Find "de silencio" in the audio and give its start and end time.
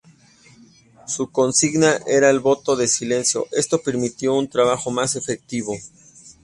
2.75-3.45